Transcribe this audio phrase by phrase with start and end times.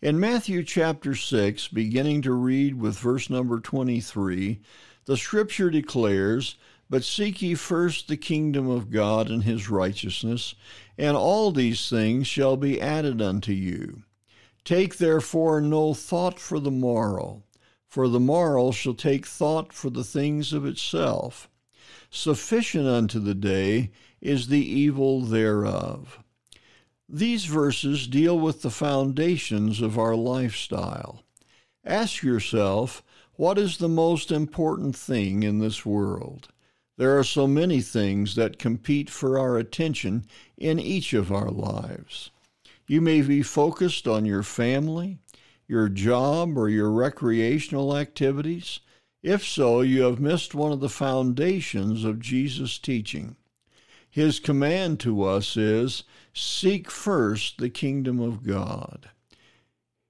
[0.00, 4.60] In Matthew chapter 6, beginning to read with verse number 23,
[5.06, 6.56] the scripture declares,
[6.88, 10.54] But seek ye first the kingdom of God and his righteousness,
[10.96, 14.02] and all these things shall be added unto you.
[14.64, 17.42] Take therefore no thought for the morrow
[17.88, 21.48] for the morrow shall take thought for the things of itself.
[22.10, 26.18] Sufficient unto the day is the evil thereof.
[27.10, 31.22] These verses deal with the foundations of our lifestyle.
[31.82, 36.48] Ask yourself, what is the most important thing in this world?
[36.98, 40.26] There are so many things that compete for our attention
[40.58, 42.30] in each of our lives.
[42.86, 45.18] You may be focused on your family,
[45.66, 48.80] your job, or your recreational activities?
[49.22, 53.36] If so, you have missed one of the foundations of Jesus' teaching.
[54.18, 56.02] His command to us is
[56.34, 59.10] seek first the kingdom of God.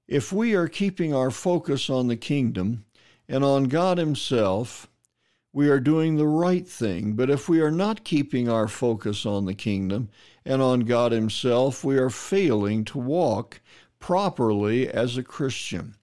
[0.06, 2.87] If we are keeping our focus on the kingdom
[3.28, 4.89] and on God Himself,
[5.53, 7.17] we are doing the right thing.
[7.17, 10.09] But if we are not keeping our focus on the kingdom
[10.43, 13.61] and on God Himself, we are failing to walk
[13.98, 15.97] properly as a Christian.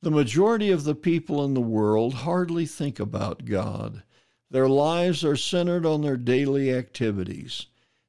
[0.00, 4.02] The majority of the people in the world hardly think about God.
[4.50, 7.66] Their lives are centered on their daily activities.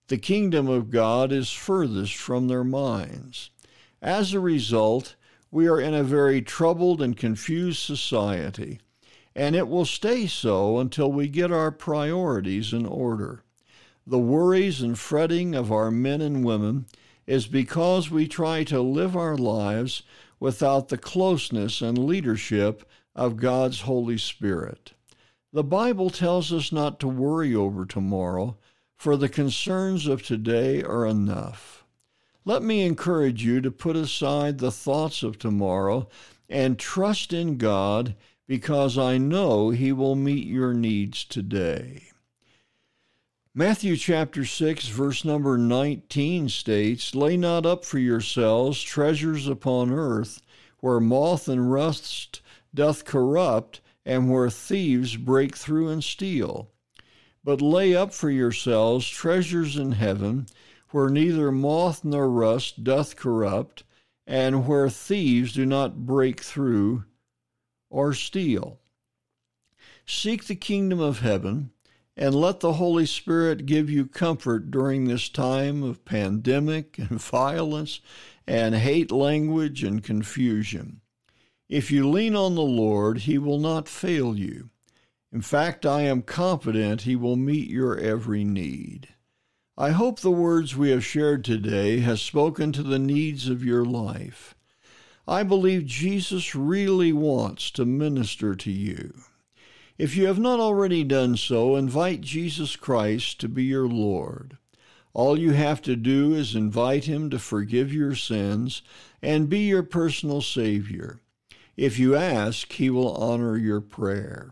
[0.08, 3.50] The kingdom of God is furthest from their minds.
[4.02, 5.16] As a result,
[5.52, 8.80] we are in a very troubled and confused society,
[9.36, 13.44] and it will stay so until we get our priorities in order.
[14.08, 16.86] The worries and fretting of our men and women
[17.28, 20.04] is because we try to live our lives
[20.40, 24.94] without the closeness and leadership of God's Holy Spirit.
[25.52, 28.58] The Bible tells us not to worry over tomorrow,
[28.96, 31.84] for the concerns of today are enough.
[32.46, 36.08] Let me encourage you to put aside the thoughts of tomorrow
[36.48, 38.16] and trust in God
[38.48, 42.10] because I know He will meet your needs today.
[43.56, 50.42] Matthew chapter 6, verse number 19 states, Lay not up for yourselves treasures upon earth,
[50.80, 52.42] where moth and rust
[52.74, 56.72] doth corrupt, and where thieves break through and steal.
[57.44, 60.48] But lay up for yourselves treasures in heaven,
[60.92, 63.84] where neither moth nor rust doth corrupt,
[64.26, 67.06] and where thieves do not break through
[67.90, 68.80] or steal.
[70.06, 71.72] Seek the kingdom of heaven
[72.18, 78.02] and let the Holy Spirit give you comfort during this time of pandemic and violence
[78.46, 81.00] and hate language and confusion.
[81.70, 84.72] If you lean on the Lord, He will not fail you.
[85.32, 89.10] In fact, I am confident He will meet your every need.
[89.78, 93.86] I hope the words we have shared today has spoken to the needs of your
[93.86, 94.56] life.
[95.28, 99.14] I believe Jesus really wants to minister to you.
[100.00, 104.58] If you have not already done so, invite Jesus Christ to be your Lord.
[105.14, 108.82] All you have to do is invite Him to forgive your sins
[109.22, 111.22] and be your personal Savior.
[111.80, 114.52] If you ask, He will honor your prayer.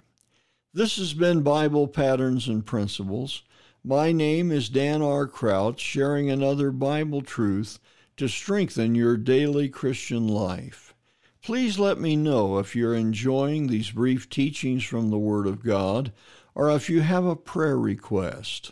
[0.73, 3.43] This has been Bible Patterns and Principles.
[3.83, 5.27] My name is Dan R.
[5.27, 7.79] Crouch, sharing another Bible truth
[8.15, 10.95] to strengthen your daily Christian life.
[11.43, 16.13] Please let me know if you're enjoying these brief teachings from the Word of God
[16.55, 18.71] or if you have a prayer request.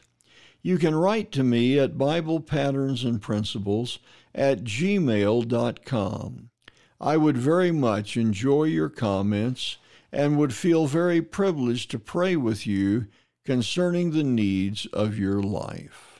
[0.61, 3.99] You can write to me at Bible Patterns and Principles
[4.33, 6.49] at gmail.com.
[7.05, 9.77] I would very much enjoy your comments
[10.11, 13.05] and would feel very privileged to pray with you
[13.45, 16.14] concerning the needs of your life.